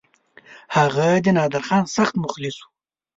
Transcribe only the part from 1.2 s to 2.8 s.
د نادرخان سخت مخلص وو.